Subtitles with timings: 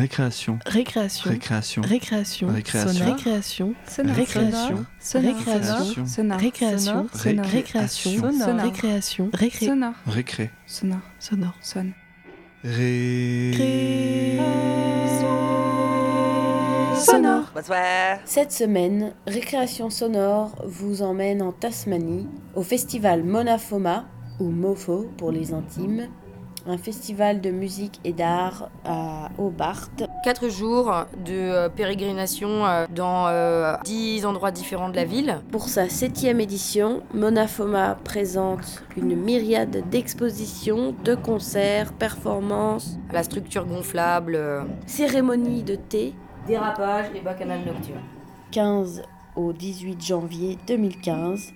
[0.00, 0.58] Récréation.
[0.64, 1.30] Récréation.
[1.30, 1.82] Récréation.
[1.82, 2.48] Récréation.
[2.48, 3.04] Récréation.
[3.04, 3.74] Récréation.
[3.86, 4.16] Sonore.
[4.16, 4.86] Récréation.
[4.98, 5.26] Sonore.
[5.36, 6.06] Récréation.
[6.06, 6.38] Sonore.
[6.40, 7.08] Récréation.
[7.12, 7.46] Sonore.
[7.46, 8.32] Récréation.
[8.32, 8.60] Sonore.
[8.64, 9.30] Récréation.
[9.34, 9.66] Récré.
[9.66, 9.94] Sonore.
[10.06, 10.50] Récré.
[10.66, 11.00] Sonore.
[11.18, 11.54] Sonore.
[11.60, 11.92] Sonne.
[12.64, 14.38] Ré.
[16.96, 17.52] Sonore.
[17.54, 18.18] Bonsoir.
[18.24, 24.06] Cette semaine, Récréation Sonore vous emmène en Tasmanie au festival Monafoma,
[24.38, 26.08] ou Mofo pour les intimes,
[26.70, 29.88] un festival de musique et d'art à Hobart.
[30.24, 30.92] Quatre jours
[31.24, 35.40] de euh, pérégrination euh, dans euh, dix endroits différents de la ville.
[35.50, 44.36] Pour sa septième édition, Monafoma présente une myriade d'expositions, de concerts, performances, La structure gonflable,
[44.36, 46.14] euh, cérémonies de thé,
[46.46, 48.00] dérapage et bacchanal nocturne.
[48.52, 49.02] 15
[49.36, 51.52] au 18 janvier 2015.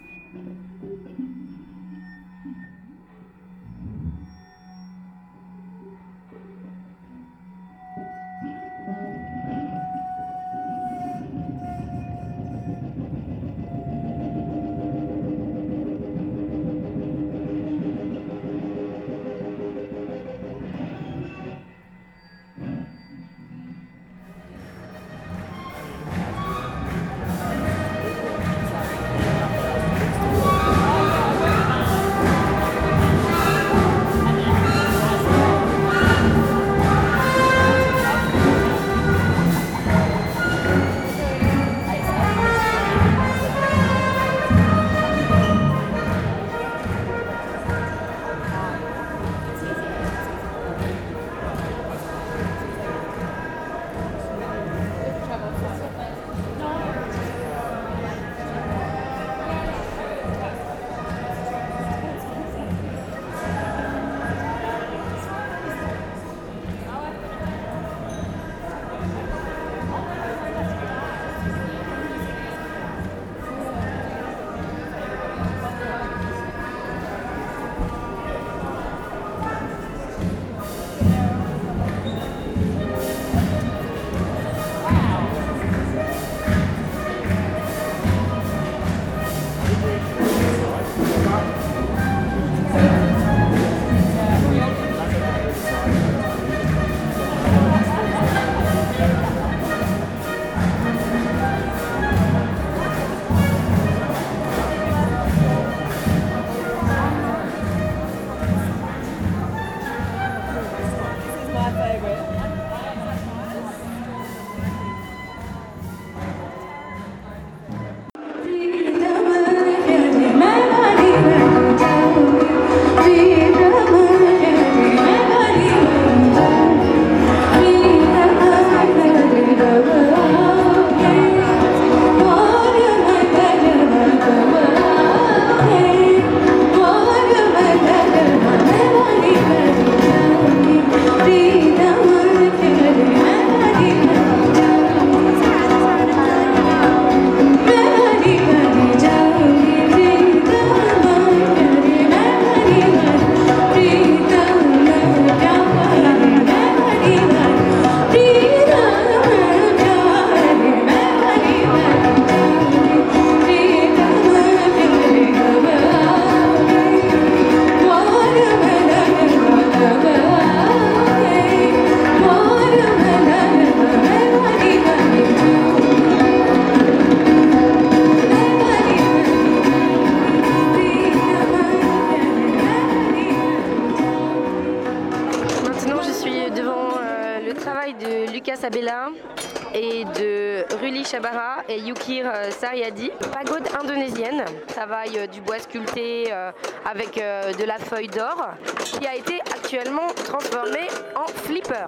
[195.27, 196.51] Du bois sculpté euh,
[196.85, 198.37] avec euh, de la feuille d'or
[198.83, 201.87] qui a été actuellement transformé en flipper.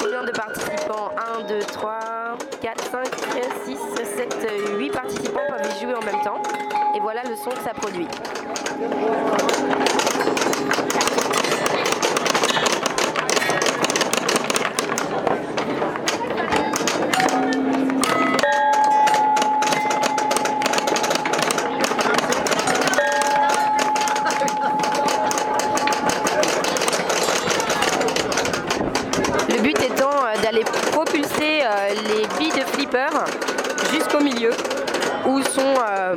[0.00, 1.10] Combien de participants?
[1.40, 2.00] 1, 2, 3,
[2.60, 3.04] 4, 5,
[3.66, 3.78] 6,
[4.16, 6.42] 7, 8 participants peuvent y jouer en même temps.
[6.96, 8.06] Et voilà le son que ça produit.
[30.44, 33.08] D'aller propulser euh, les billes de flipper
[33.94, 34.50] jusqu'au milieu
[35.26, 36.14] où sont euh,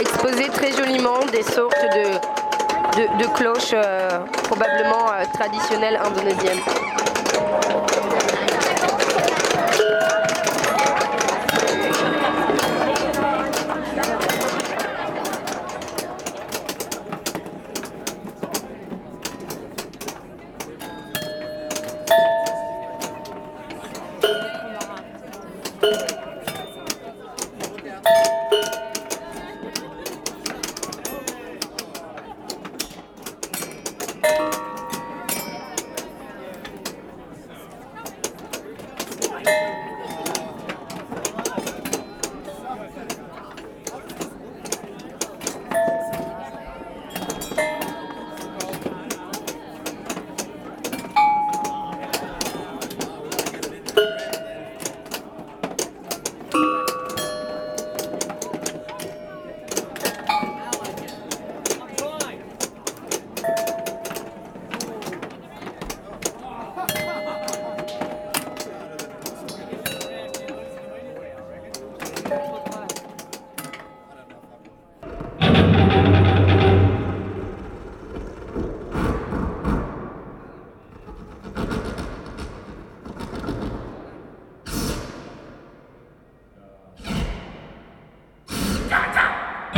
[0.00, 4.18] exposées très joliment des sortes de, de, cloches euh,
[4.48, 6.58] probablement traditionnelles indonésiennes.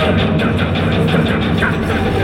[0.07, 1.73] 嗯，这样这样，这样，
[2.19, 2.24] 这，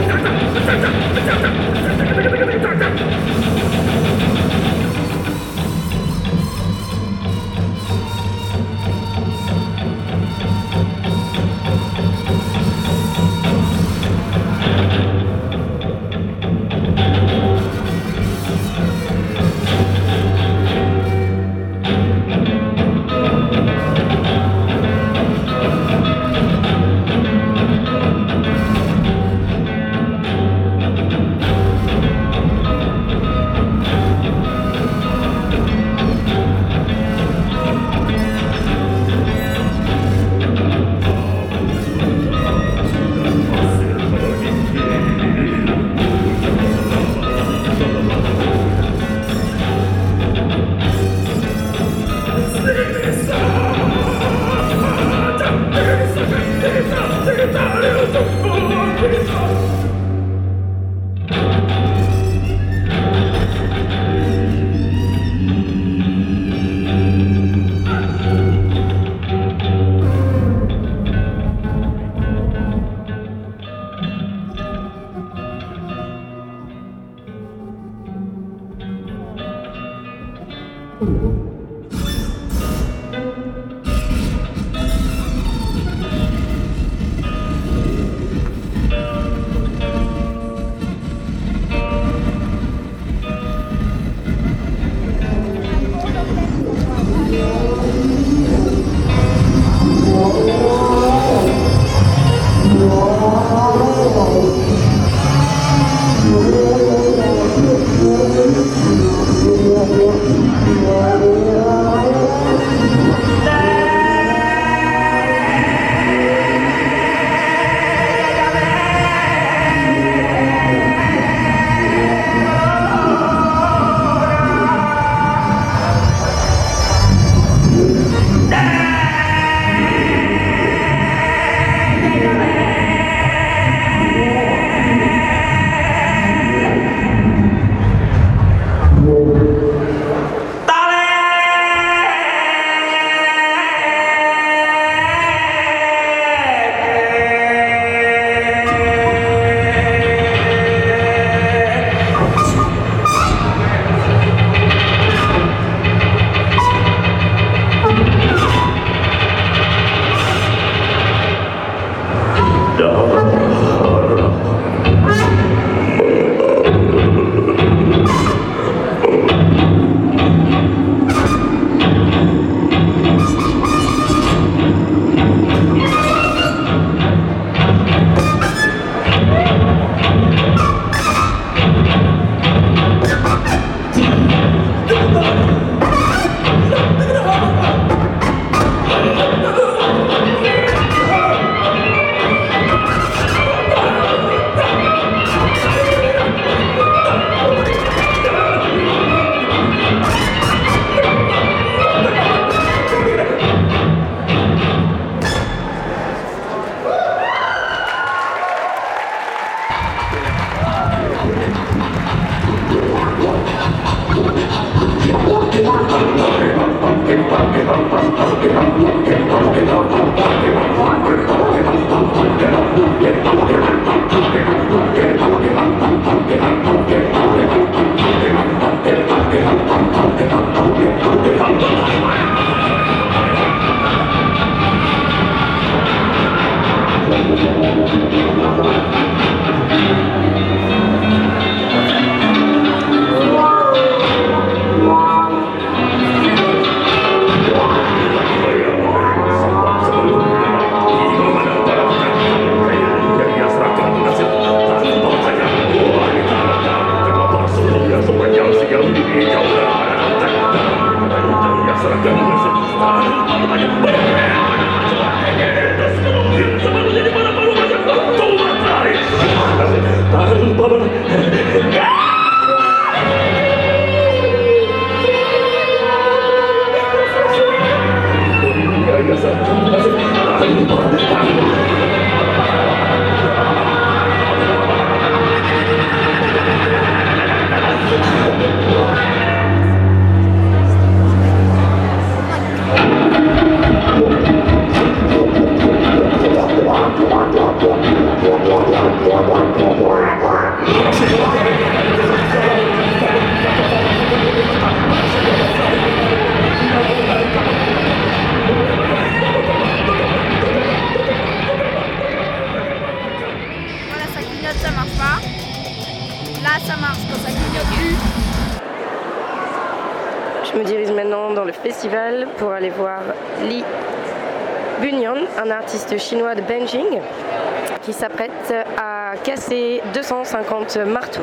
[328.01, 331.21] s'apprête à casser 250 marteaux.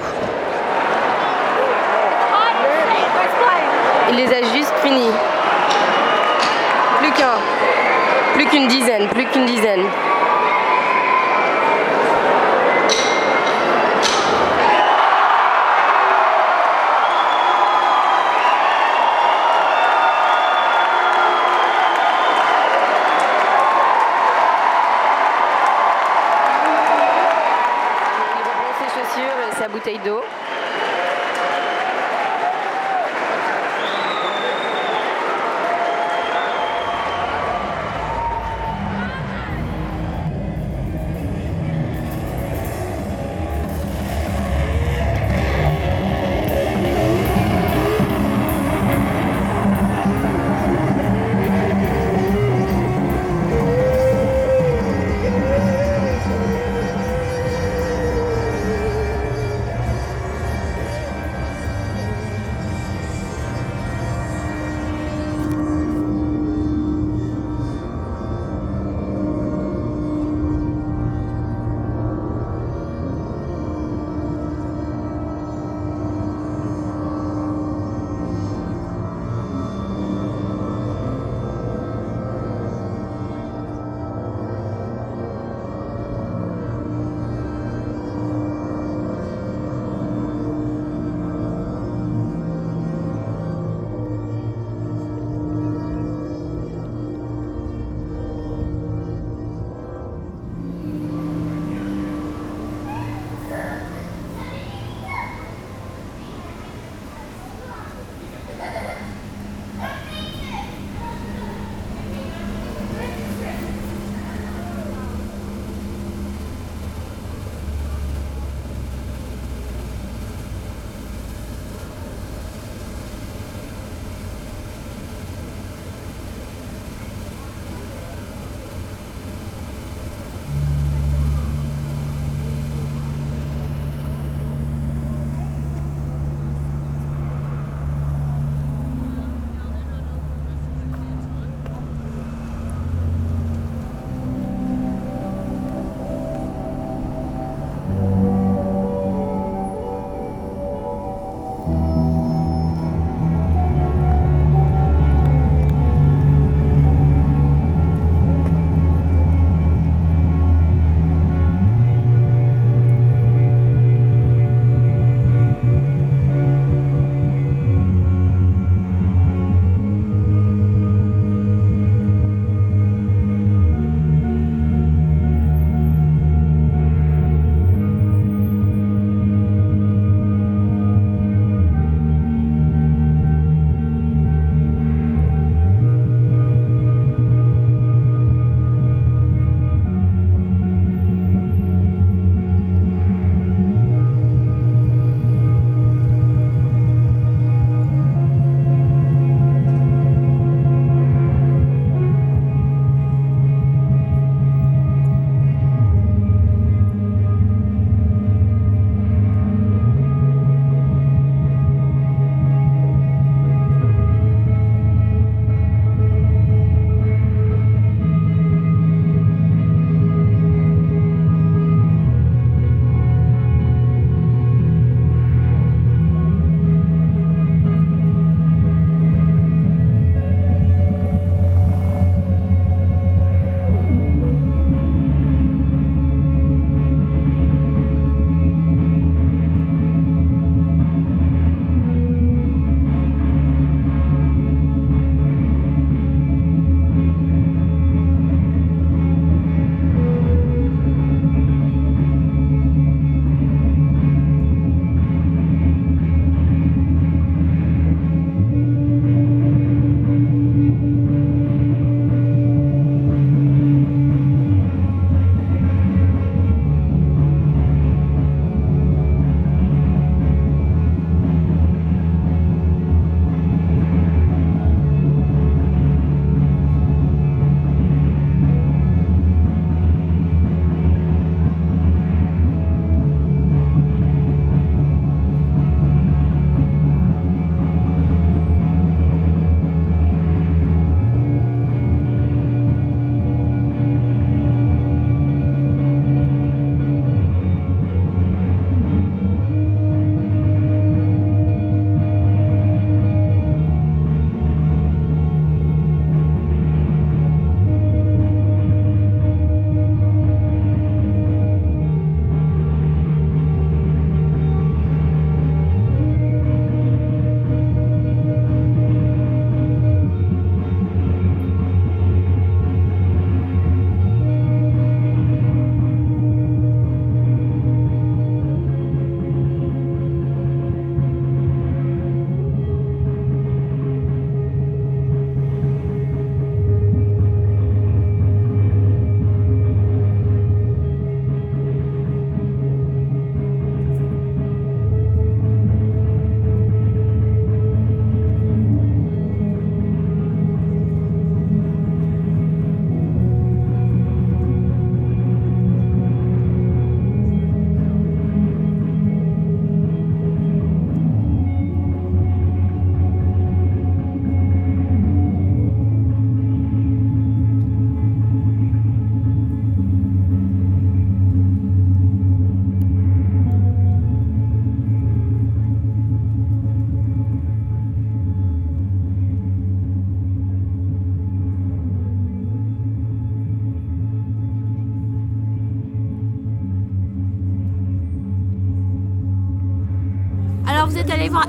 [4.12, 5.10] Il les a juste finis.
[7.00, 7.34] Plus qu'un.
[8.36, 9.86] Plus qu'une dizaine, plus qu'une dizaine.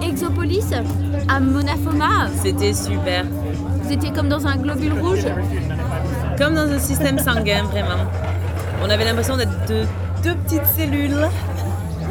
[0.03, 0.67] Exopolis
[1.29, 2.29] à Monafoma.
[2.43, 3.25] C'était super.
[3.83, 5.27] Vous étiez comme dans un globule rouge.
[6.37, 8.05] Comme dans un système sanguin, vraiment.
[8.85, 9.85] On avait l'impression d'être de
[10.23, 11.17] deux petites cellules.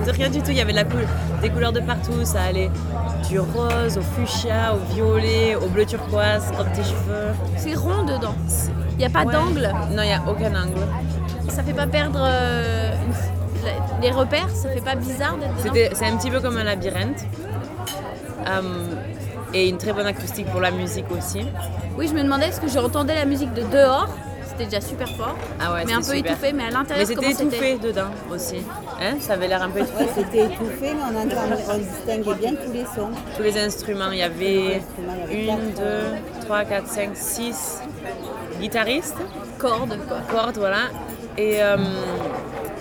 [0.05, 1.07] De rien du tout, il y avait de la coul-
[1.41, 2.69] des couleurs de partout, ça allait
[3.27, 7.33] du rose au fuchsia, au violet, au bleu turquoise, aux petits cheveux.
[7.57, 8.35] C'est rond dedans.
[8.93, 9.33] Il n'y a pas Ouais.
[9.33, 9.69] d'angle.
[9.91, 10.81] Non, il n'y a aucun angle.
[11.49, 12.91] Ça fait pas perdre euh,
[14.01, 14.49] les repères.
[14.49, 15.89] Ça fait pas bizarre d'être dedans.
[15.95, 17.25] C'est un petit peu comme un labyrinthe.
[18.47, 18.89] Hum,
[19.53, 21.45] et une très bonne acoustique pour la musique aussi.
[21.97, 24.09] Oui, je me demandais parce que j'entendais la musique de dehors.
[24.45, 25.35] C'était déjà super fort.
[25.59, 26.31] Ah ouais, mais un peu super.
[26.31, 26.51] étouffé.
[26.53, 28.57] Mais à Mais l'intérieur, c'était comment c'était étouffé dedans aussi.
[28.99, 30.03] Hein ça avait l'air un peu étouffé.
[30.03, 33.11] Ouais, c'était étouffé, mais on entend, on distinguait bien tous les sons.
[33.35, 36.87] Tous les instruments, il y avait instruments, il y avait une, quatre, deux, trois, quatre,
[36.87, 37.81] cinq, six
[38.59, 39.17] guitaristes,
[39.59, 40.17] Corde, quoi.
[40.29, 40.89] cordes, voilà.
[41.37, 41.77] Et euh,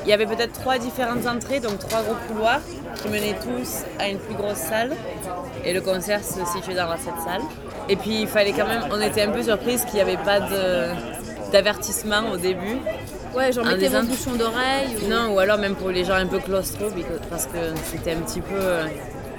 [0.07, 2.61] il y avait peut-être trois différentes entrées, donc trois gros couloirs
[3.03, 4.93] qui menaient tous à une plus grosse salle.
[5.65, 7.43] Et le concert se situait dans cette salle.
[7.89, 10.39] Et puis il fallait quand même, on était un peu surprise qu'il n'y avait pas
[11.53, 12.79] d'avertissement au début.
[13.35, 14.97] Ouais, genre Un mettez vos int- bouchons d'oreille.
[15.05, 16.87] ou- Non, ou alors même pour les gens un peu claustro,
[17.29, 18.55] parce que c'était un petit peu.
[18.57, 18.85] euh,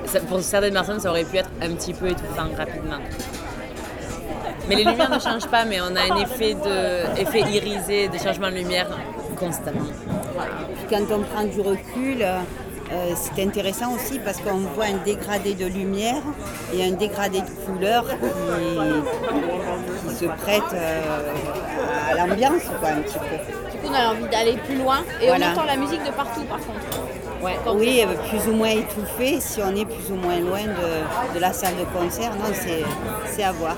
[0.05, 2.97] ça- Pour certaines personnes, ça aurait pu être un petit peu étouffant rapidement.
[4.69, 8.17] Mais les lumières ne changent pas, mais on a un effet, de, effet irisé, de
[8.17, 8.87] changement de lumière
[9.39, 9.85] constamment.
[10.75, 12.39] Puis quand on prend du recul, euh,
[13.15, 16.21] c'est intéressant aussi parce qu'on voit un dégradé de lumière
[16.73, 23.19] et un dégradé de couleur qui, qui se prête euh, à l'ambiance, quoi, un petit
[23.19, 23.71] peu.
[23.71, 24.99] Du coup, on a envie d'aller plus loin.
[25.21, 25.49] Et Voilà.
[25.49, 26.79] on entend la musique de partout, par contre.
[27.43, 27.55] Ouais.
[27.75, 31.39] Oui, euh, plus ou moins étouffé si on est plus ou moins loin de, de
[31.39, 32.31] la salle de concert.
[32.35, 32.83] Non, c'est-
[33.35, 33.75] c'est à voir.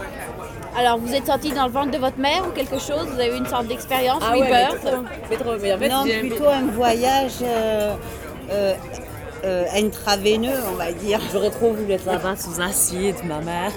[0.77, 3.05] Alors, vous êtes sorti dans le ventre de votre mère ou quelque chose?
[3.13, 4.81] Vous avez eu une sorte d'expérience Ah ouais, mais rebirth?
[4.85, 7.95] trop- mais trop- mais en fait, non, plutôt un voyage euh,
[8.51, 8.73] euh,
[9.45, 11.19] euh, intraveineux, on va dire.
[11.33, 13.71] J'aurais trop voulu être là-bas sous un cire de ma mère.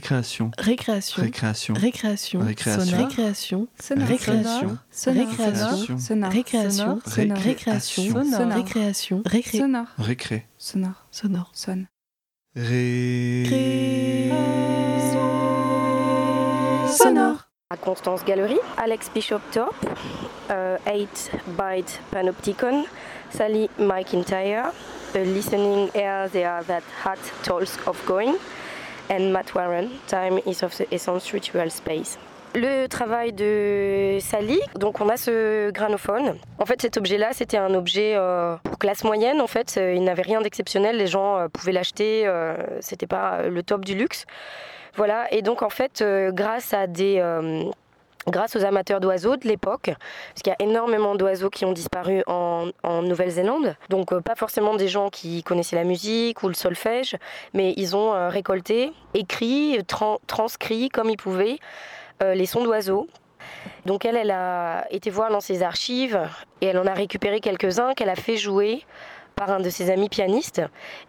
[0.00, 0.50] Récréation.
[0.58, 1.74] Récréation.
[1.74, 1.74] Récréation.
[1.74, 2.40] Récréation.
[2.40, 2.96] Récréation.
[2.96, 3.68] Récréation.
[3.78, 4.08] Sonore.
[4.08, 4.78] Récréation.
[4.90, 5.18] Sonore.
[5.18, 5.90] Récréation.
[6.00, 6.32] Sonore.
[6.32, 7.00] Récréation.
[7.04, 7.38] Sonore.
[7.38, 8.12] Récréation.
[8.24, 8.52] Sonore.
[8.56, 9.22] Récréation.
[9.26, 9.58] Récré.
[9.58, 9.86] Sonore.
[9.98, 10.46] Récré.
[10.58, 11.06] Sonore.
[11.10, 11.50] Sonore.
[11.52, 11.86] Sonne.
[12.56, 14.30] Ré.
[16.96, 17.46] Sonore.
[17.72, 19.76] À Constance Gallery, Alex Bishop Top,
[20.48, 22.84] 8 Byte Panopticon,
[23.30, 24.72] Sally McIntyre,
[25.14, 28.34] A Listening Air There That Hat Tolls of Going,
[29.10, 32.18] and Matt Warren, Time is of the Essence Ritual Space.
[32.54, 36.36] Le travail de Sally, donc on a ce granophone.
[36.58, 39.40] En fait, cet objet-là, c'était un objet euh, pour classe moyenne.
[39.40, 40.96] En fait, Euh, il n'avait rien d'exceptionnel.
[40.96, 42.28] Les gens euh, pouvaient l'acheter.
[42.80, 44.24] c'était pas le top du luxe.
[44.96, 45.32] Voilà.
[45.32, 47.22] Et donc, en fait, grâce à des
[48.26, 52.22] grâce aux amateurs d'oiseaux de l'époque, parce qu'il y a énormément d'oiseaux qui ont disparu
[52.26, 52.70] en,
[53.02, 57.16] Nouvelle-Zélande, donc euh, pas forcément des gens qui connaissaient la musique ou le solfège,
[57.54, 61.58] mais ils ont euh, récolté, écrit, tran- transcrit comme ils pouvaient
[62.22, 63.08] euh, les sons d'oiseaux.
[63.86, 66.20] Donc elle, elle a été voir dans ses archives
[66.60, 68.84] et elle en a récupéré quelques-uns qu'elle a fait jouer
[69.40, 70.60] par un de ses amis pianistes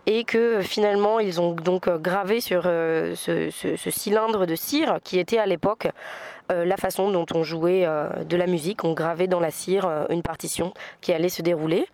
[0.06, 3.50] et que euh, finalement ils ont donc euh, gravé sur euh, ce,
[3.90, 5.90] cylindre de cire qui était à l'époque
[6.50, 7.88] la façon dont on jouait
[8.26, 8.84] de la musique.
[8.84, 11.86] On gravait dans la cire une partition qui allait se dérouler.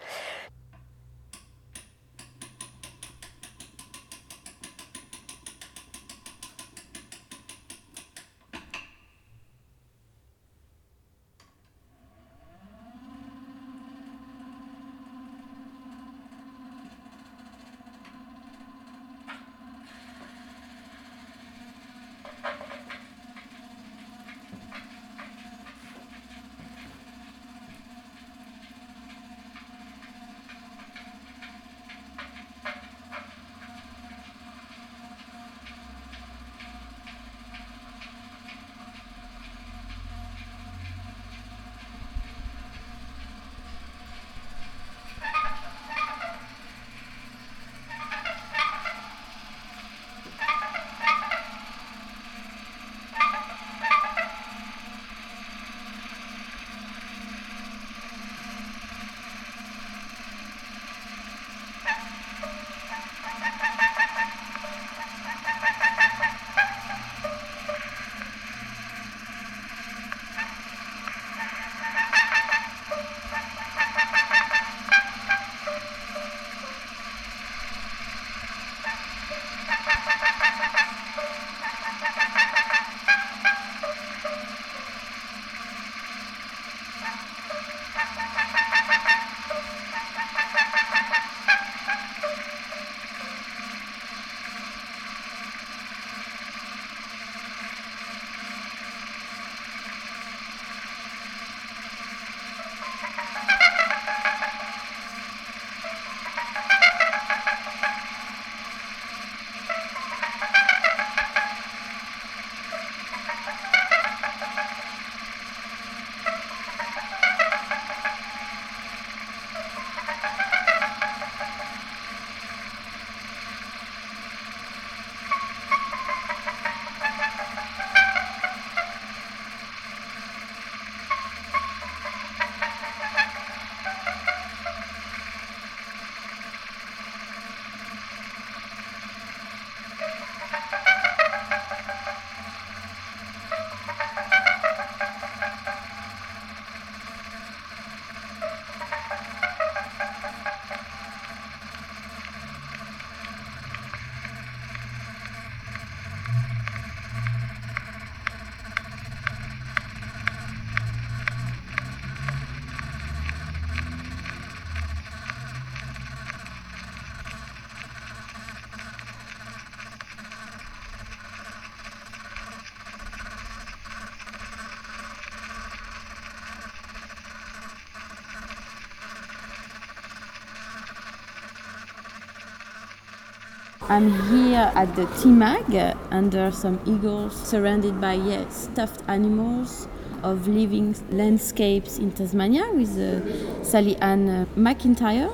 [183.89, 189.87] I'm here at the TMAG uh, under some eagles surrounded by yeah, stuffed animals
[190.23, 195.33] of living landscapes in Tasmania with uh, Sally Ann uh, McIntyre.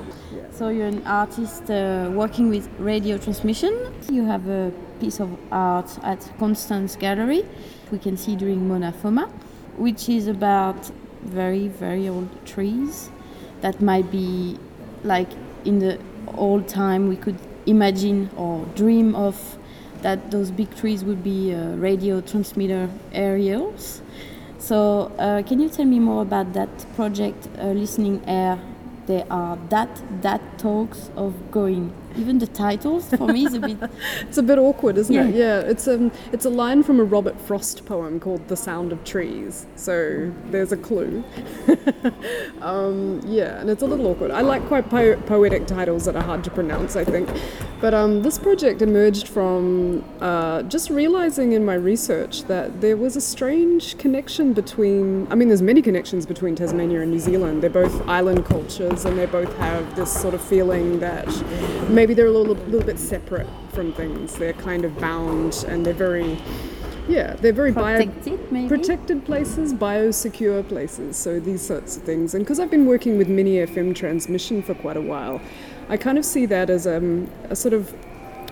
[0.52, 3.92] So you're an artist uh, working with radio transmission.
[4.08, 7.44] You have a piece of art at Constance Gallery,
[7.90, 9.28] we can see during Mona Foma,
[9.76, 10.92] which is about
[11.24, 13.10] very, very old trees
[13.62, 14.56] that might be
[15.02, 15.30] like
[15.64, 15.98] in the
[16.36, 19.58] old time we could imagine or dream of
[20.02, 24.02] that those big trees would be uh, radio transmitter aerials.
[24.58, 28.58] So, uh, can you tell me more about that project, uh, Listening Air?
[29.06, 33.78] They are that that talks of going even the titles for me is a bit.
[34.20, 35.26] it's a bit awkward, isn't Yeah.
[35.28, 35.34] it?
[35.34, 35.60] Yeah.
[35.60, 39.66] It's um, it's a line from a Robert Frost poem called "The Sound of Trees."
[39.76, 41.22] So there's a clue.
[42.62, 44.30] um, yeah, and it's a little awkward.
[44.30, 46.96] I like quite po- poetic titles that are hard to pronounce.
[46.96, 47.28] I think,
[47.84, 53.14] but um, this project emerged from uh, just realizing in my research that there was
[53.14, 55.30] a strange connection between.
[55.30, 57.62] I mean, there's many connections between Tasmania and New Zealand.
[57.62, 61.28] They're both island cultures, and they both have this sort of feeling that
[61.90, 64.32] maybe they're a little, little bit separate from things.
[64.32, 66.38] They're kind of bound, and they're very,
[67.06, 68.66] yeah, they're very bio- Protected, maybe?
[68.66, 71.18] protected places, biosecure places.
[71.18, 72.34] So these sorts of things.
[72.34, 75.38] And because I've been working with mini FM transmission for quite a while,
[75.88, 77.94] I kind of see that as um, a sort of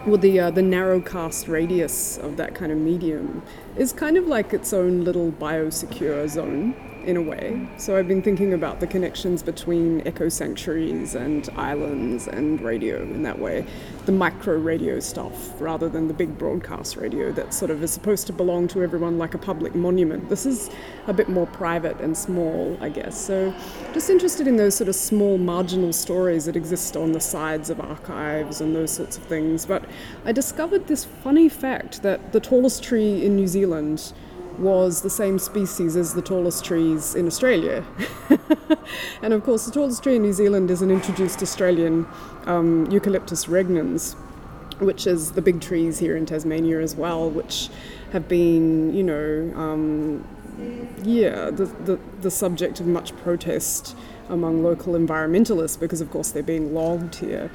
[0.06, 3.42] well, the uh, the narrowcast radius of that kind of medium
[3.76, 7.68] is kind of like its own little biosecure zone in a way.
[7.76, 13.22] So I've been thinking about the connections between eco sanctuaries and islands and radio in
[13.22, 13.66] that way,
[14.06, 18.26] the micro radio stuff rather than the big broadcast radio that sort of is supposed
[18.26, 20.28] to belong to everyone like a public monument.
[20.28, 20.70] This is
[21.06, 23.20] a bit more private and small, I guess.
[23.20, 23.54] So
[23.92, 27.80] just interested in those sort of small marginal stories that exist on the sides of
[27.80, 29.66] archives and those sorts of things.
[29.66, 29.84] But
[30.24, 34.12] I discovered this funny fact that the tallest tree in New Zealand
[34.58, 37.84] was the same species as the tallest trees in Australia.
[39.22, 42.06] and of course, the tallest tree in New Zealand is an introduced Australian
[42.46, 44.14] um, Eucalyptus regnans,
[44.78, 47.68] which is the big trees here in Tasmania as well, which
[48.12, 50.24] have been, you know, um,
[51.02, 53.96] yeah, the, the, the subject of much protest
[54.28, 57.50] among local environmentalists because, of course, they're being logged here.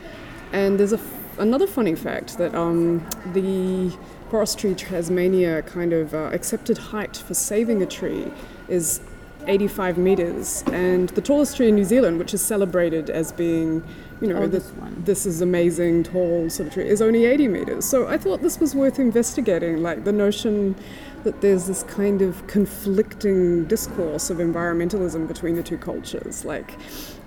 [0.51, 0.93] And there's
[1.37, 3.95] another funny fact that um, the
[4.29, 8.31] Forestry Tasmania kind of uh, accepted height for saving a tree
[8.67, 8.99] is
[9.47, 13.81] 85 meters, and the tallest tree in New Zealand, which is celebrated as being,
[14.19, 17.85] you know, Oh, this this is amazing tall sort of tree, is only 80 meters.
[17.85, 20.75] So I thought this was worth investigating, like the notion
[21.23, 26.43] that there's this kind of conflicting discourse of environmentalism between the two cultures.
[26.43, 26.75] Like,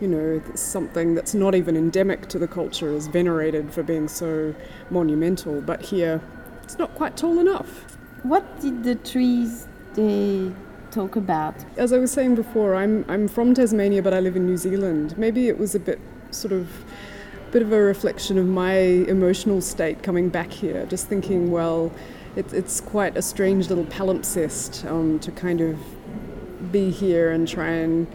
[0.01, 4.55] you know, something that's not even endemic to the culture is venerated for being so
[4.91, 6.21] monumental, but here
[6.71, 7.99] it's not quite tall enough.
[8.23, 10.53] What did the trees they
[10.93, 11.57] talk about?
[11.77, 15.19] As I was saying before, I'm I'm from Tasmania, but I live in New Zealand.
[15.19, 15.99] Maybe it was a bit
[16.31, 16.69] sort of
[17.51, 18.77] bit of a reflection of my
[19.15, 20.87] emotional state coming back here.
[20.87, 21.91] Just thinking, well,
[22.37, 25.77] it, it's quite a strange little palimpsest um, to kind of
[26.71, 28.07] be here and try and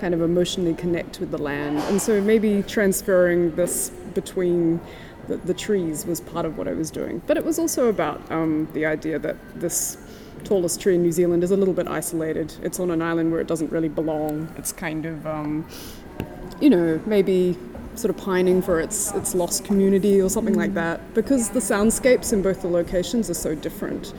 [0.00, 1.78] kind of emotionally connect with the land.
[1.90, 4.80] And so maybe transferring this between
[5.30, 7.22] the, the trees was part of what I was doing.
[7.26, 9.96] But it was also about um, the idea that this
[10.44, 12.52] tallest tree in New Zealand is a little bit isolated.
[12.62, 14.52] It's on an island where it doesn't really belong.
[14.56, 15.66] It's kind of, um,
[16.60, 17.56] you know, maybe
[17.94, 21.14] sort of pining for its its lost community or something like that.
[21.14, 24.12] Because the soundscapes in both the locations are so different.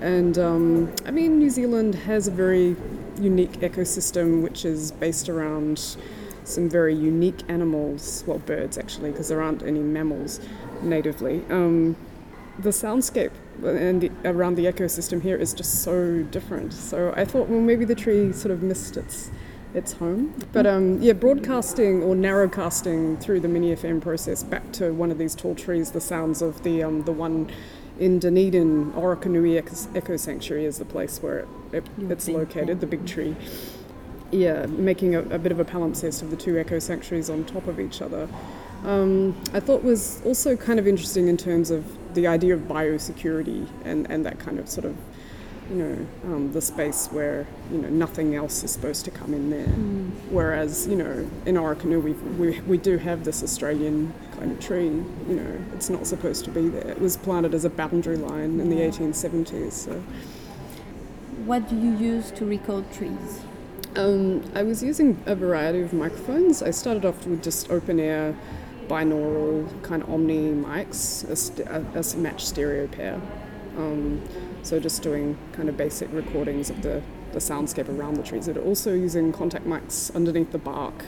[0.00, 2.76] And um, I mean, New Zealand has a very
[3.18, 5.96] unique ecosystem which is based around
[6.44, 10.40] some very unique animals, well, birds actually, because there aren't any mammals
[10.82, 11.42] natively.
[11.50, 11.96] Um,
[12.58, 13.32] the soundscape
[13.64, 16.72] and the, around the ecosystem here is just so different.
[16.72, 19.30] So I thought, well, maybe the tree sort of missed its
[19.74, 20.32] its home.
[20.52, 25.18] But um, yeah, broadcasting or narrowcasting through the mini FM process back to one of
[25.18, 27.50] these tall trees, the sounds of the um, the one
[27.98, 32.86] in Dunedin, Orokonui Eco, Eco Sanctuary is the place where it, it, it's located, the
[32.86, 33.36] big tree.
[34.34, 37.68] Yeah, making a, a bit of a palimpsest of the two eco sanctuaries on top
[37.68, 38.28] of each other.
[38.84, 43.68] Um, I thought was also kind of interesting in terms of the idea of biosecurity
[43.84, 44.96] and, and that kind of sort of,
[45.70, 49.50] you know, um, the space where, you know, nothing else is supposed to come in
[49.50, 49.68] there.
[50.30, 54.86] Whereas, you know, in Orokonui we, we, we do have this Australian kind of tree,
[54.86, 56.88] you know, it's not supposed to be there.
[56.88, 59.72] It was planted as a boundary line in the 1870s.
[59.74, 60.02] So.
[61.44, 63.44] What do you use to record trees?
[63.96, 66.62] Um, I was using a variety of microphones.
[66.64, 68.34] I started off with just open air
[68.88, 73.20] binaural kind of omni mics, a, st- a, a matched stereo pair.
[73.76, 74.20] Um,
[74.64, 77.02] so just doing kind of basic recordings of the,
[77.32, 78.48] the soundscape around the trees.
[78.48, 81.04] But also using contact mics underneath the bark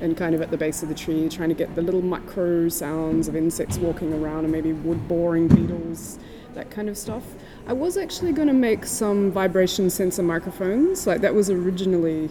[0.00, 2.68] and kind of at the base of the tree, trying to get the little micro
[2.68, 6.20] sounds of insects walking around and maybe wood boring beetles,
[6.54, 7.24] that kind of stuff.
[7.68, 12.30] I was actually going to make some vibration sensor microphones, like that was originally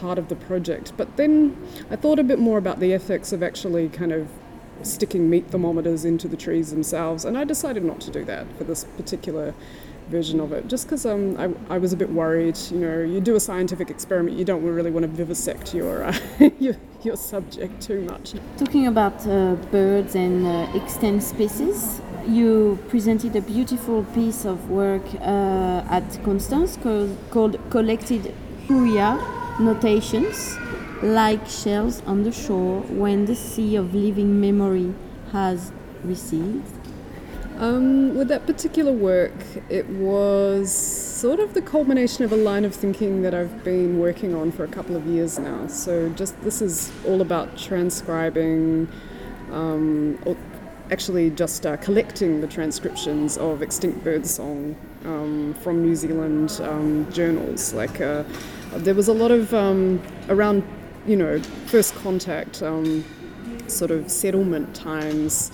[0.00, 0.92] part of the project.
[0.96, 1.56] But then
[1.90, 4.28] I thought a bit more about the ethics of actually kind of
[4.82, 8.62] sticking meat thermometers into the trees themselves, and I decided not to do that for
[8.62, 9.52] this particular
[10.10, 12.56] version of it, just because um, I, I was a bit worried.
[12.70, 16.16] You know, you do a scientific experiment, you don't really want to vivisect your uh,
[16.60, 18.34] your, your subject too much.
[18.56, 25.02] Talking about uh, birds and uh, extant species, you presented a beautiful piece of work
[25.20, 28.34] uh, at Constance called, called Collected
[28.66, 29.18] Huia
[29.58, 30.56] Notations,
[31.02, 34.94] like shells on the shore when the sea of living memory
[35.32, 35.72] has
[36.04, 36.66] received.
[37.56, 39.34] Um, with that particular work,
[39.68, 44.32] it was sort of the culmination of a line of thinking that I've been working
[44.34, 45.66] on for a couple of years now.
[45.66, 48.86] So, just this is all about transcribing,
[49.50, 50.20] um,
[50.90, 57.72] actually just uh, collecting the transcriptions of extinct birdsong um, from New Zealand um, journals.
[57.74, 58.24] Like, uh,
[58.76, 60.62] there was a lot of um, around,
[61.06, 63.04] you know, first contact, um,
[63.66, 65.52] sort of settlement times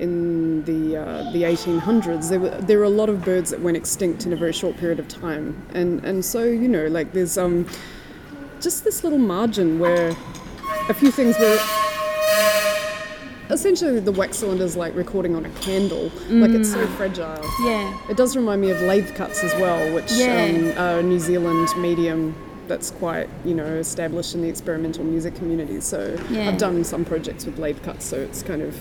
[0.00, 3.76] in the uh, the 1800s, there were there were a lot of birds that went
[3.76, 7.36] extinct in a very short period of time, and and so you know like there's
[7.36, 7.66] um
[8.60, 10.16] just this little margin where
[10.88, 11.89] a few things were.
[13.50, 16.10] Essentially, the wax cylinder is like recording on a candle.
[16.28, 17.42] Like it's so fragile.
[17.64, 17.98] Yeah.
[18.08, 20.44] It does remind me of lathe cuts as well, which Yeah.
[20.44, 22.34] um, are a New Zealand medium
[22.68, 25.80] that's quite you know established in the experimental music community.
[25.80, 26.48] So Yeah.
[26.48, 28.80] I've done some projects with lathe cuts, so it's kind of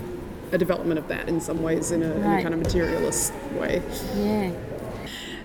[0.51, 3.81] a development of that in some ways in a, in a kind of materialist way.
[4.17, 4.51] Yeah.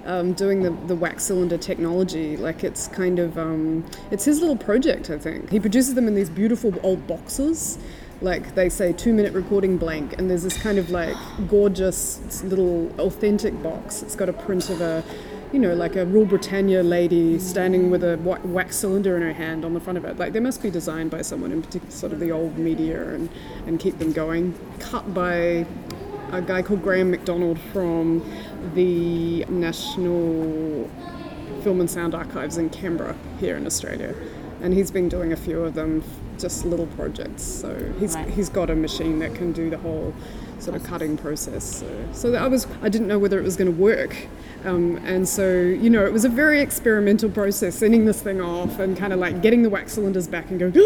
[0.07, 4.57] Um, doing the, the wax cylinder technology, like it's kind of um, it's his little
[4.57, 5.09] project.
[5.09, 7.79] I think he produces them in these beautiful old boxes.
[8.25, 11.15] Like they say, two minute recording blank, and there's this kind of like
[11.47, 14.03] gorgeous little authentic box.
[14.03, 15.05] It's got a print of a,
[15.53, 19.63] you know, like a Rule Britannia lady standing with a wax cylinder in her hand
[19.63, 20.19] on the front of it.
[20.19, 23.29] Like they must be designed by someone in particular, sort of the old media, and,
[23.67, 24.55] and keep them going.
[24.79, 25.67] Cut by
[26.33, 28.25] a guy called Graham McDonald from
[28.75, 30.91] the National
[31.63, 34.15] Film and Sound Archives in Canberra here in Australia,
[34.63, 36.03] and he's been doing a few of them,
[36.39, 37.43] just little projects.
[37.43, 38.29] So he's Right.
[38.29, 40.13] he's got a machine that can do the whole
[40.59, 41.65] sort of cutting process.
[41.81, 44.17] So, so I was I didn't know whether it was going to work.
[44.65, 48.79] Um, and so, you know, it was a very experimental process, sending this thing off
[48.79, 50.73] and kind of like getting the wax cylinders back and going,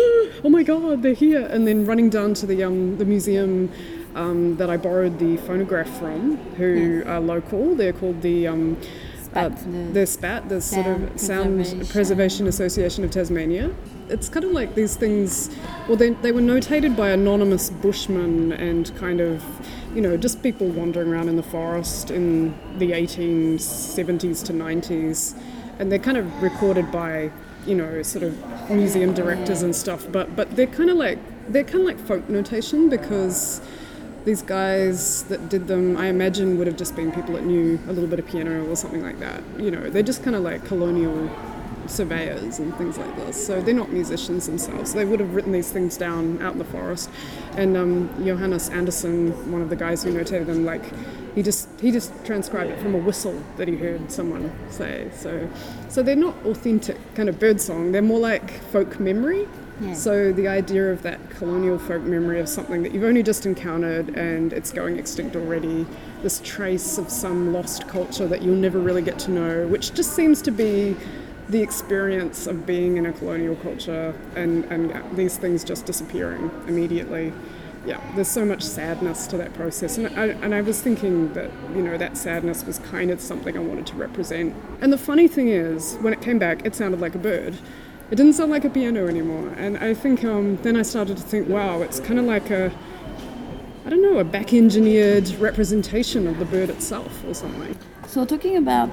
[0.44, 1.46] oh my God, they're here.
[1.46, 3.70] And then running down to the, um, the museum
[4.16, 7.76] um, that I borrowed the phonograph from, who are local.
[7.76, 8.76] They're called the um,
[9.22, 11.88] Spat, uh, the SPAT, the sort of Sound.
[11.88, 13.70] Preservation Association of Tasmania.
[14.10, 15.54] It's kind of like these things.
[15.86, 19.44] Well, they, they were notated by anonymous bushmen and kind of,
[19.94, 25.38] you know, just people wandering around in the forest in the 1870s to 90s,
[25.78, 27.30] and they're kind of recorded by,
[27.66, 30.06] you know, sort of museum directors and stuff.
[30.10, 31.18] But but they're kind of like
[31.48, 33.60] they're kind of like folk notation because
[34.24, 37.92] these guys that did them, I imagine, would have just been people that knew a
[37.92, 39.42] little bit of piano or something like that.
[39.58, 41.30] You know, they're just kind of like colonial
[41.90, 43.46] surveyors and things like this.
[43.46, 44.94] So they're not musicians themselves.
[44.94, 47.10] They would have written these things down out in the forest.
[47.56, 50.84] And um, Johannes Andersen, one of the guys who notated them, like
[51.34, 55.10] he just he just transcribed it from a whistle that he heard someone say.
[55.14, 55.48] So
[55.88, 57.92] so they're not authentic kind of bird song.
[57.92, 59.46] They're more like folk memory.
[59.94, 64.08] So the idea of that colonial folk memory of something that you've only just encountered
[64.16, 65.86] and it's going extinct already,
[66.20, 70.16] this trace of some lost culture that you'll never really get to know, which just
[70.16, 70.96] seems to be
[71.48, 77.32] the experience of being in a colonial culture and, and these things just disappearing immediately.
[77.86, 81.50] Yeah, there's so much sadness to that process, and I, and I was thinking that
[81.74, 84.54] you know that sadness was kind of something I wanted to represent.
[84.82, 87.56] And the funny thing is, when it came back, it sounded like a bird.
[88.10, 91.22] It didn't sound like a piano anymore, and I think um, then I started to
[91.22, 92.72] think, wow, it's kind of like a
[93.86, 97.74] I don't know, a back engineered representation of the bird itself or something.
[98.06, 98.90] So talking about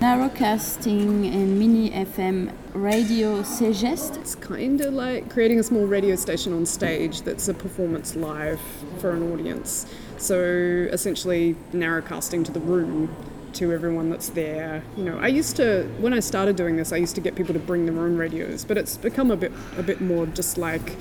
[0.00, 6.52] narrowcasting and mini FM radio Cegeste, It's kind of like creating a small radio station
[6.52, 8.60] on stage that's a performance live
[8.98, 9.86] for an audience.
[10.16, 10.38] So
[10.92, 13.12] essentially, narrowcasting to the room
[13.54, 14.84] to everyone that's there.
[14.96, 17.54] You know, I used to when I started doing this, I used to get people
[17.54, 20.94] to bring their own radios, but it's become a bit a bit more just like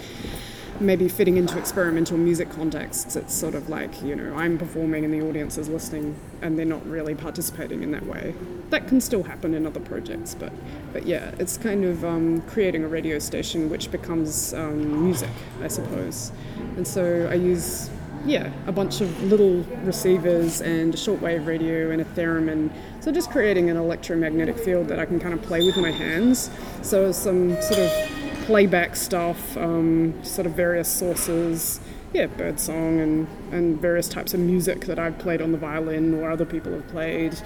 [0.79, 5.13] maybe fitting into experimental music contexts, it's sort of like, you know, I'm performing and
[5.13, 8.33] the audience is listening and they're not really participating in that way.
[8.69, 10.51] That can still happen in other projects, but,
[10.93, 15.29] but yeah, it's kind of um, creating a radio station which becomes um, music,
[15.61, 16.31] I suppose.
[16.75, 17.89] And so I use
[18.25, 22.71] yeah, a bunch of little receivers and a shortwave radio and a theremin.
[22.99, 26.49] So just creating an electromagnetic field that I can kind of play with my hands.
[26.81, 31.81] So some sort of playback stuff, um, sort of various sources,
[32.13, 36.31] yeah, birdsong and, and various types of music that I've played on the violin or
[36.31, 37.37] other people have played.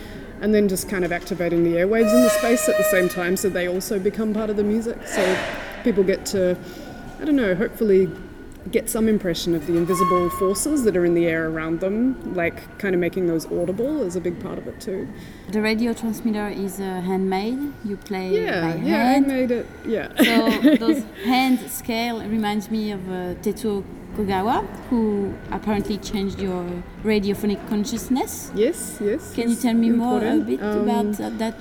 [0.41, 3.35] And then just kind of activating the airwaves in the space at the same time
[3.35, 5.07] so they also become part of the music.
[5.07, 5.37] So
[5.83, 6.55] people get to,
[7.19, 8.07] I don't know, hopefully
[8.69, 12.77] get some impression of the invisible forces that are in the air around them, like
[12.77, 15.07] kind of making those audible is a big part of it too.
[15.49, 17.73] The radio transmitter is uh, handmade.
[17.83, 19.25] You play yeah, by yeah, hand.
[19.25, 19.65] I made it.
[19.85, 20.13] Yeah.
[20.15, 23.83] So those hand scale reminds me of uh, Tetsuo
[24.15, 26.65] Kogawa, who apparently changed your
[27.03, 28.51] radiophonic consciousness.
[28.53, 29.33] Yes, yes.
[29.33, 31.55] Can you tell me more a bit um, about uh, that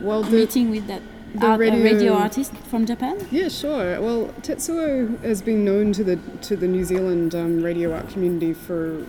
[0.00, 1.02] well, the, meeting with that
[1.34, 3.26] the radio, radio, artist from Japan?
[3.30, 4.00] Yeah, sure.
[4.00, 8.52] Well, Tetsuo has been known to the to the New Zealand um, radio art community
[8.52, 9.06] for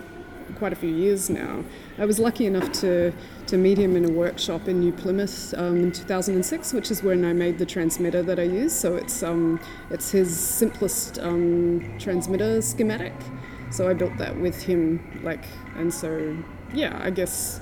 [0.56, 1.64] quite a few years now.
[1.98, 3.12] I was lucky enough to
[3.46, 7.24] to meet him in a workshop in New Plymouth um, in 2006, which is when
[7.24, 8.72] I made the transmitter that I use.
[8.72, 9.60] So it's um,
[9.90, 13.14] it's his simplest um, transmitter schematic.
[13.70, 15.44] So I built that with him, like,
[15.76, 16.36] and so
[16.72, 17.60] yeah, I guess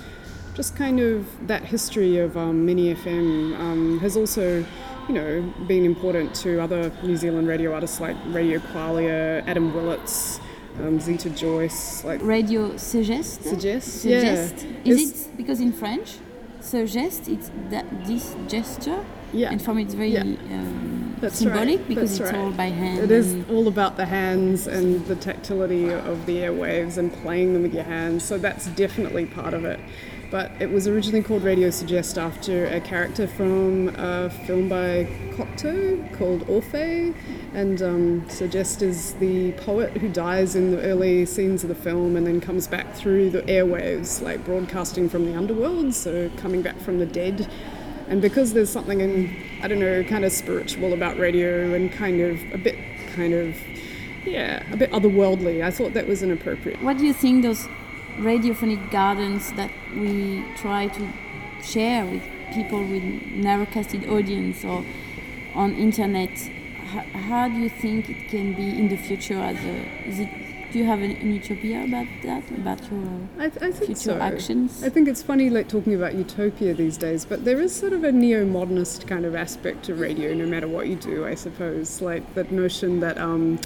[0.55, 4.64] just kind of that history of um, Mini FM um, has also,
[5.09, 10.40] you know, been important to other New Zealand radio artists like Radio Qualia, Adam Willetts,
[10.80, 13.42] um, Zita Joyce, like Radio Cegeste.
[13.42, 14.84] Cegeste, Cegeste.
[14.84, 14.92] yeah.
[14.92, 16.18] Is it because in French,
[16.61, 20.20] Cegeste it's that this gesture, yeah, and for me it's very yeah.
[20.20, 21.88] um, That's symbolic right.
[21.88, 22.44] because That's it's right.
[22.44, 23.00] all by hand.
[23.00, 27.62] It is all about the hands and the tactility of the airwaves and playing them
[27.62, 28.22] with your hands.
[28.24, 29.80] So that's definitely part of it.
[30.33, 35.07] But it was originally called Radio Cegeste after a character from a film by
[35.37, 37.14] Cocteau called Orphée.
[37.53, 42.16] And um, Cegeste is the poet who dies in the early scenes of the film
[42.16, 46.78] and then comes back through the airwaves, like broadcasting from the underworld, so coming back
[46.80, 47.47] from the dead.
[48.09, 52.22] And because there's something in, I don't know, kind of spiritual about radio and kind
[52.22, 52.78] of a bit
[53.14, 53.55] kind of,
[54.24, 56.83] yeah, a bit otherworldly, I thought that was inappropriate.
[56.83, 57.68] What do you think those
[58.19, 61.09] radiophonic gardens that we try to
[61.63, 64.85] share with people with narrowcasted audience or
[65.55, 66.31] on internet
[66.93, 70.29] how, how do you think it can be in the future as a is it
[70.73, 73.05] do you have an, an utopia about that about your
[73.39, 74.19] I, I think future so.
[74.19, 77.93] actions I think it's funny like talking about utopia these days, but there is sort
[77.93, 81.27] of a neo-modernist kind of aspect to radio, no matter what you do.
[81.27, 83.59] I suppose, like that notion that um,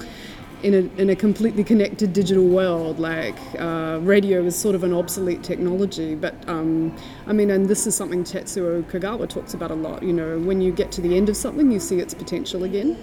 [0.63, 4.93] in a in a completely connected digital world, like uh, radio is sort of an
[4.93, 6.15] obsolete technology.
[6.15, 6.97] But um,
[7.27, 10.03] I mean, and this is something Tetsuo Kogawa talks about a lot.
[10.03, 12.97] You know, when you get to the end of something, you see its potential again.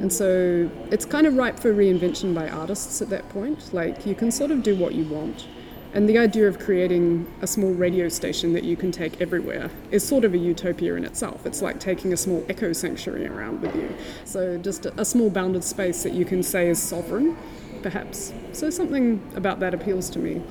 [0.00, 3.72] And so it's kind of ripe for reinvention by artists at that point.
[3.72, 5.46] Like you can sort of do what you want.
[5.94, 10.06] And the idea of creating a small radio station that you can take everywhere is
[10.06, 11.46] sort of a utopia in itself.
[11.46, 13.94] It's like taking a small echo sanctuary around with you.
[14.24, 17.36] So just a, small bounded space that you can say is sovereign,
[17.80, 18.32] perhaps.
[18.52, 20.42] So something about that appeals to me.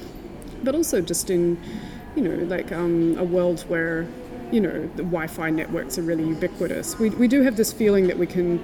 [0.64, 1.62] But also just in,
[2.16, 4.08] you know, like um, a world where,
[4.50, 6.98] you know, the Wi-Fi networks are really ubiquitous.
[6.98, 8.64] We, we do have this feeling that we can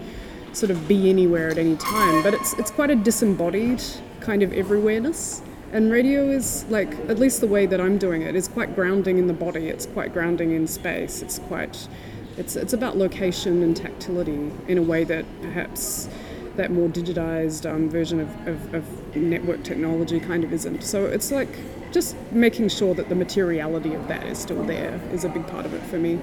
[0.53, 3.83] sort of be anywhere at any time, but it's it's quite a disembodied
[4.21, 5.41] kind of everywhereness.
[5.71, 9.17] And radio is like, at least the way that I'm doing it, is quite grounding
[9.19, 9.67] in the body.
[9.67, 11.21] It's quite grounding in space.
[11.21, 11.87] It's quite,
[12.37, 16.09] it's it's about location and tactility in a way that perhaps
[16.55, 20.83] that more digitized um, version of, of, of network technology kind of isn't.
[20.83, 21.49] So it's like
[21.91, 25.65] just making sure that the materiality of that is still there is a big part
[25.65, 26.19] of it for me.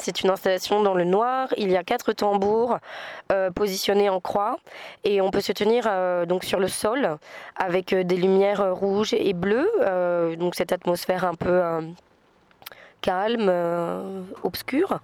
[0.00, 1.48] C'est une installation dans le noir.
[1.56, 2.78] Il y a quatre tambours
[3.32, 4.58] euh, positionnés en croix
[5.04, 7.16] et on peut se tenir euh, donc sur le sol
[7.56, 9.68] avec euh, des lumières rouges et bleues.
[10.36, 11.62] donc cette atmosphère un peu
[13.00, 13.50] calme,
[14.42, 15.00] obscure.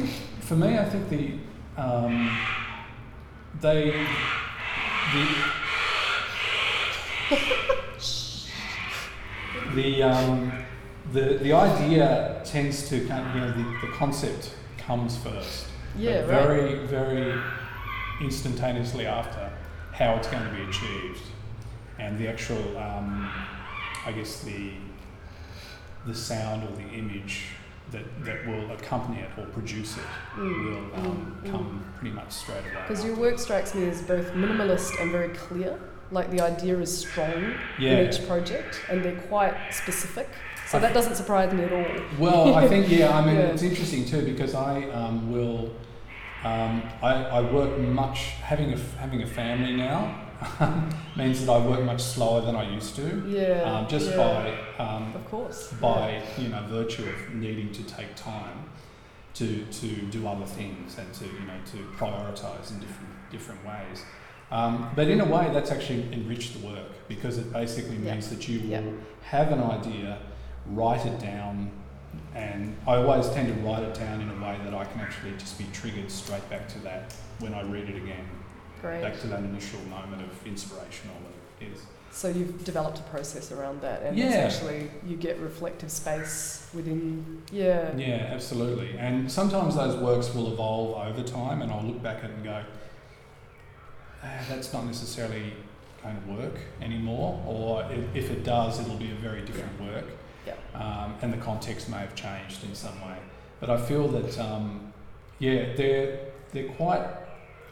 [0.00, 1.32] Think for me, I think the
[1.80, 2.38] um,
[3.60, 4.06] they
[5.12, 5.26] the
[9.74, 10.52] the um,
[11.12, 15.66] the the idea tends to kind of, you know the, the concept comes first.
[15.96, 16.26] Yeah, right.
[16.26, 17.40] very very
[18.20, 19.50] instantaneously after
[19.92, 21.22] how it's going to be achieved
[21.98, 23.30] and the actual um,
[24.04, 24.72] I guess the
[26.06, 27.46] the sound or the image
[27.94, 30.02] that, that will accompany it or produce it
[30.36, 32.82] Mm, will um, mm, come pretty much straight away.
[32.86, 35.78] Because your work strikes me as both minimalist and very clear.
[36.10, 37.92] Like the idea is strong Yeah.
[37.92, 40.28] in each project, and they're quite specific.
[40.66, 41.86] So I that doesn't surprise me at all.
[42.18, 43.16] Well, I think yeah.
[43.16, 43.52] I mean, Yeah.
[43.52, 45.70] it's interesting too because I um, will.
[46.44, 48.18] Um, I, I work much
[48.50, 50.23] having a having a family now
[51.16, 53.22] means that I work much slower than I used to.
[53.26, 54.16] Yeah, Um, just yeah.
[54.16, 55.72] by um, Of course.
[55.80, 58.58] by you know virtue of needing to take time
[59.34, 64.04] to to do other things and to you know to prioritize in different different ways.
[64.50, 68.12] Um, but in a way, that's actually enriched the work because it basically Yeah.
[68.12, 68.80] means that you Yeah.
[68.80, 70.18] will have an idea,
[70.66, 71.70] write it down,
[72.34, 75.32] and I always tend to write it down in a way that I can actually
[75.38, 78.26] just be triggered straight back to that when I read it again,
[78.84, 79.02] Great.
[79.02, 81.82] back to that initial moment of inspiration or whatever it is.
[82.10, 84.46] So you've developed a process around that, and Yeah.
[84.46, 87.42] essentially you get reflective space within.
[87.50, 87.96] Yeah.
[87.96, 88.96] Yeah, absolutely.
[88.98, 92.44] And sometimes those works will evolve over time, and I'll look back at it and
[92.44, 92.62] go,
[94.22, 95.54] ah, that's not necessarily
[96.02, 100.04] going to work anymore, or if, if it does, it'll be a very different work.
[100.46, 100.54] Yeah.
[100.74, 103.16] Um, and the context may have changed in some way.
[103.60, 104.92] But I feel that, um,
[105.38, 106.18] yeah, they're,
[106.52, 107.02] they're quite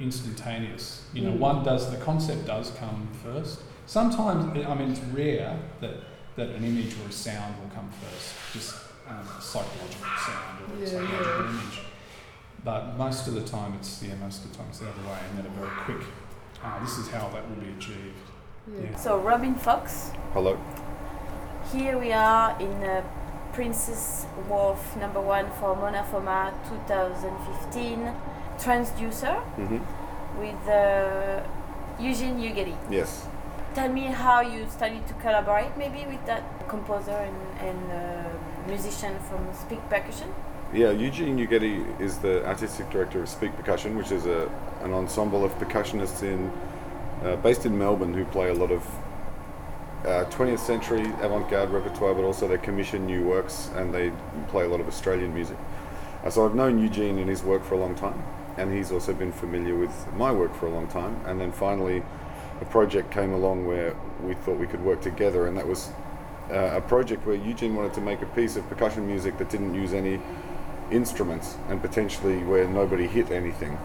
[0.03, 1.05] instantaneous.
[1.15, 1.39] You know, Mm.
[1.39, 3.61] one does, the concept does come first.
[3.87, 5.95] Sometimes, I mean, it's rare that,
[6.37, 8.75] that an image or a sound will come first, just
[9.09, 11.51] um, a psychological sound or Yeah, a psychological yeah.
[11.51, 11.79] image.
[12.65, 15.19] But most of the time, it's yeah, most of the time it's the other way,
[15.29, 16.07] and then a very quick.
[16.65, 18.27] Ah, this is how that will be achieved.
[18.81, 18.95] Yeah.
[18.97, 20.57] So Robin Fox, Hello.
[21.73, 23.03] here we are in uh,
[23.53, 28.13] Princes Wharf number one for Mona Foma 2015
[28.65, 29.79] transducer hmm
[30.39, 31.43] with uh,
[32.01, 32.75] Eugene Ughetti.
[32.91, 33.27] Yes.
[33.75, 38.29] Tell me how you started to collaborate maybe with that composer and, and uh,
[38.67, 40.29] musician from Speak Percussion.
[40.73, 44.51] Yeah, Eugene Ughetti is the artistic director of Speak Percussion, which is a,
[44.83, 46.51] an ensemble of percussionists in
[47.23, 48.83] uh, based in Melbourne who play a lot of
[50.05, 54.11] uh, 20th century avant-garde repertoire, but also they commission new works and they
[54.49, 55.57] play a lot of Australian music.
[56.25, 58.21] Uh, so I've known Eugene and his work for a long time,
[58.63, 61.21] and he's also been familiar with my work for a long time.
[61.27, 62.03] And then finally,
[62.61, 65.91] a project came along where we thought we could work together, and that was
[66.51, 69.75] uh, a project where Eugene wanted to make a piece of percussion music that didn't
[69.75, 70.21] use any
[70.93, 73.77] instruments and potentially where nobody hit anything.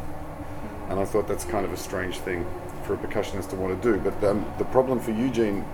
[0.89, 2.45] And I thought that's kind of a strange thing
[2.83, 3.99] for a percussionist to want to do.
[3.99, 5.65] But um, the problem for Eugene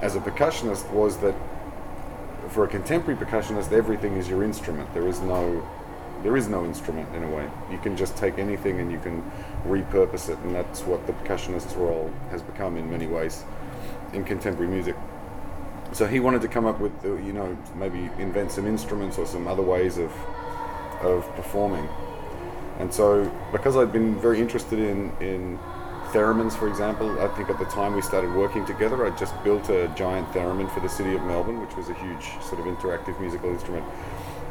[0.00, 1.34] as a percussionist was that
[2.50, 4.92] for a contemporary percussionist, everything is your instrument.
[4.94, 5.68] There is no
[6.22, 7.48] there is no instrument in a way.
[7.70, 9.22] You can just take anything and you can
[9.66, 13.44] repurpose it, and that's what the percussionist's role has become in many ways
[14.12, 14.96] in contemporary music.
[15.92, 19.26] So he wanted to come up with, uh, you know, maybe invent some instruments or
[19.26, 20.12] some other ways of
[21.02, 21.88] of performing.
[22.78, 25.58] And so, because I'd been very interested in in
[26.12, 29.68] theremins, for example, I think at the time we started working together, I just built
[29.68, 33.18] a giant theremin for the city of Melbourne, which was a huge sort of interactive
[33.20, 33.84] musical instrument.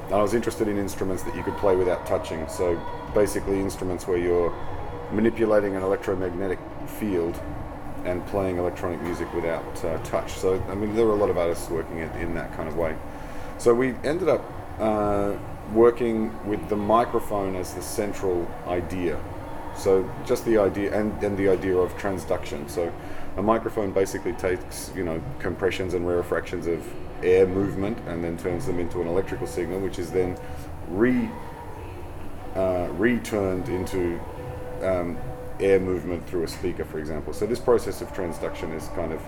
[0.10, 2.48] I was interested in instruments that you could play without touching.
[2.48, 2.80] So
[3.14, 4.56] basically, instruments where you're
[5.12, 6.60] manipulating an electromagnetic
[7.00, 7.40] field
[8.06, 10.32] and playing electronic music without uh, touch.
[10.34, 12.78] So I mean, there were a lot of artists working in, in that kind of
[12.78, 12.96] way.
[13.58, 14.46] So we ended up
[14.80, 15.36] uh,
[15.74, 19.20] working with the microphone as the central idea.
[19.76, 22.70] So just the idea and, and the idea of transduction.
[22.70, 22.94] So
[23.36, 26.82] a microphone basically takes you know compressions and rarefactions of
[27.24, 30.38] air movement and then turns them into an electrical signal, which is then
[30.90, 31.30] re
[32.56, 34.20] uh, returned into
[34.82, 35.18] um,
[35.60, 37.34] air movement through a speaker, for example.
[37.34, 39.22] So this process of transduction is kind of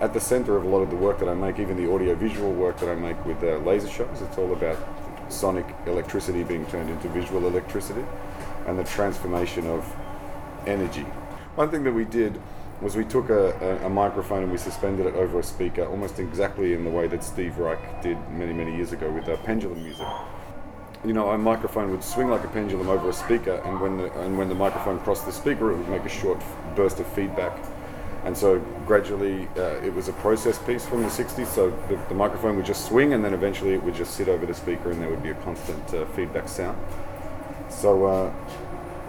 [0.00, 2.52] at the center of a lot of the work that I make, even the audio-visual
[2.52, 4.20] work that I make with uh, laser shows.
[4.20, 4.76] It's all about
[5.32, 8.04] sonic electricity being turned into visual electricity
[8.66, 9.90] and the transformation of
[10.66, 11.06] energy.
[11.56, 12.40] One thing that we did
[12.80, 16.18] was we took a, a, a microphone and we suspended it over a speaker, almost
[16.18, 19.82] exactly in the way that Steve Reich did many, many years ago with uh, pendulum
[19.82, 20.06] music.
[21.04, 24.12] You know, a microphone would swing like a pendulum over a speaker, and when the,
[24.20, 26.42] and when the microphone crossed the speaker, it would make a short
[26.74, 27.56] burst of feedback.
[28.24, 31.46] And so gradually, uh, it was a process piece from the 60s.
[31.46, 34.44] So the, the microphone would just swing, and then eventually it would just sit over
[34.44, 36.76] the speaker, and there would be a constant uh, feedback sound.
[37.68, 38.34] So uh,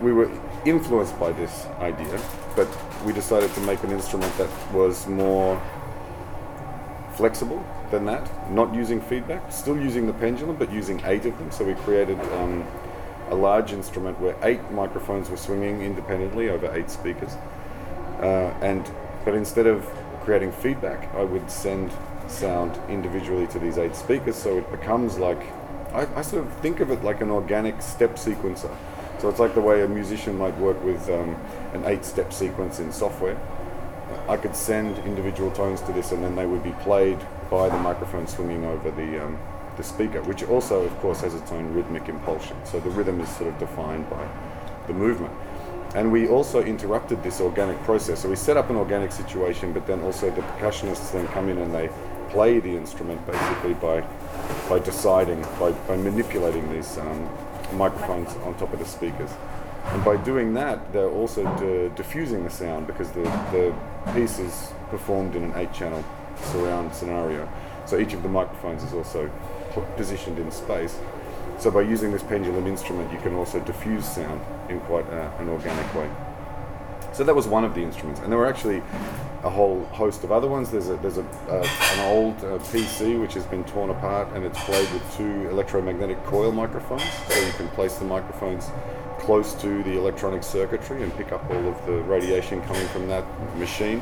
[0.02, 0.30] we were
[0.70, 2.20] influenced by this idea,
[2.56, 2.68] but
[3.06, 5.62] we decided to make an instrument that was more
[7.16, 11.52] flexible than that, not using feedback, still using the pendulum, but using eight of them.
[11.52, 12.66] So we created um,
[13.30, 17.34] a large instrument where eight microphones were swinging independently over eight speakers.
[18.22, 18.90] Uh, and
[19.26, 19.84] but instead of
[20.22, 21.92] creating feedback, I would send
[22.28, 25.42] sound individually to these eight speakers, so it becomes like
[25.94, 28.76] I, I sort of think of it like an organic step sequencer.
[29.20, 31.36] So it's like the way a musician might work with um,
[31.74, 33.38] an eight-step sequence in software.
[34.30, 37.78] I could send individual tones to this, and then they would be played by the
[37.78, 39.40] microphone swinging over the um,
[39.78, 42.58] the speaker, which also, of course, has its own rhythmic impulsion.
[42.66, 44.28] So the rhythm is sort of defined by
[44.88, 45.34] the movement.
[45.96, 48.22] And we also interrupted this organic process.
[48.24, 51.60] So we set up an organic situation, but then also the percussionists then come in
[51.60, 51.90] and they
[52.30, 54.02] play the instrument basically by
[54.68, 57.30] by deciding, by, by manipulating these um,
[57.74, 59.32] microphones on top of the speakers.
[59.86, 63.74] And by doing that, they're also de- diffusing the sound because the, the
[64.14, 66.04] piece is performed in an eight channel
[66.52, 67.48] surround scenario.
[67.86, 69.32] So each of the microphones is also
[69.96, 71.00] positioned in space.
[71.58, 75.50] So by using this pendulum instrument, you can also diffuse sound in quite a, an
[75.50, 76.10] organic way.
[77.14, 78.84] So that was one of the instruments, and there were actually
[79.44, 80.72] a whole host of other ones.
[80.72, 84.46] There's a there's a, uh, an old uh, PC which has been torn apart, and
[84.46, 87.04] it's played with two electromagnetic coil microphones.
[87.30, 88.70] So you can place the microphones
[89.20, 93.26] close to the electronic circuitry and pick up all of the radiation coming from that
[93.58, 94.02] machine.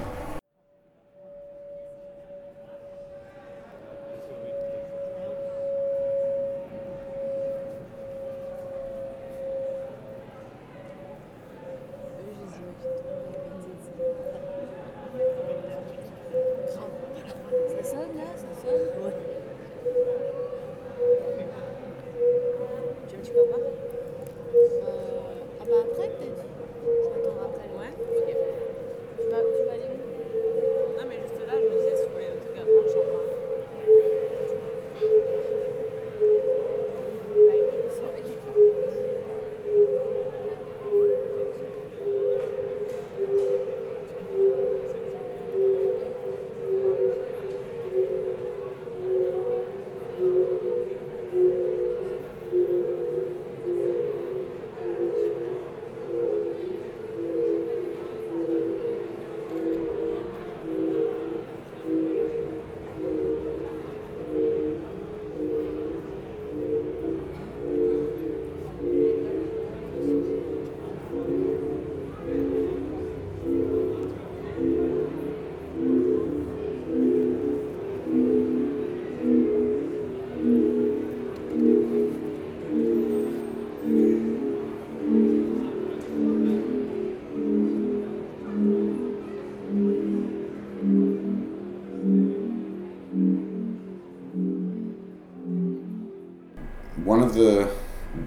[97.25, 97.69] Of the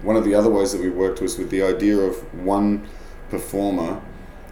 [0.03, 2.87] one of the other ways that we worked was with the idea of one
[3.29, 4.01] performer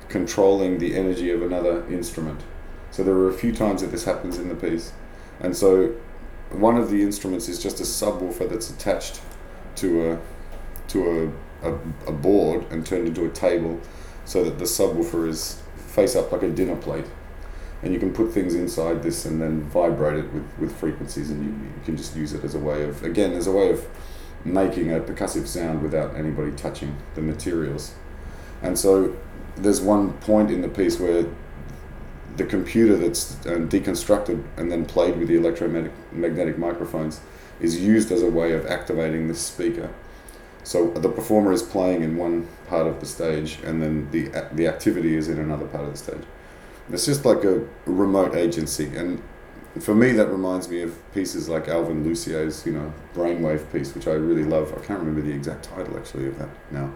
[0.09, 2.41] controlling the energy of another instrument.
[2.91, 4.93] So there were a few times that this happens in the piece,
[5.39, 5.93] and so
[6.49, 9.21] one of the instruments is just a subwoofer that's attached
[9.75, 10.19] to a
[10.87, 11.31] to
[11.61, 11.73] a, a,
[12.07, 13.79] a board and turned into a table,
[14.25, 17.05] so that the subwoofer is face up like a dinner plate,
[17.83, 21.43] and you can put things inside this and then vibrate it with, with frequencies, and
[21.43, 23.85] you, you can just use it as a way of again as a way of
[24.47, 27.93] making a percussive sound without anybody touching the materials.
[28.61, 29.15] And so
[29.55, 31.25] there's one point in the piece where
[32.37, 37.19] the computer that's uh, deconstructed and then played with the electromagnetic microphones
[37.59, 39.89] is used as a way of activating this speaker.
[40.63, 44.67] So the performer is playing in one part of the stage and then the, the
[44.67, 46.23] activity is in another part of the stage.
[46.91, 49.21] It's just like a remote agency and
[49.83, 54.07] for me, that reminds me of pieces like Alvin Lucier's, you know, Brainwave piece, which
[54.07, 54.71] I really love.
[54.71, 56.91] I can't remember the exact title actually of that now.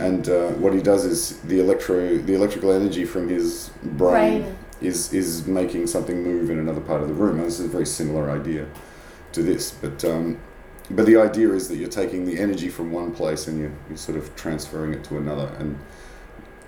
[0.00, 4.58] And uh, what he does is the electro, the electrical energy from his brain, brain,
[4.80, 7.38] is is making something move in another part of the room.
[7.38, 8.66] And this is a very similar idea
[9.32, 10.04] to this, but.
[10.04, 10.38] Um,
[10.90, 13.96] but the idea is that you're taking the energy from one place and you're, you're
[13.96, 15.78] sort of transferring it to another, and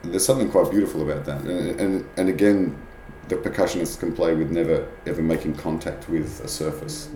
[0.02, 1.42] there's something quite beautiful about that.
[1.42, 2.80] And, and, and again,
[3.28, 7.08] the percussionists can play with never ever making contact with a surface.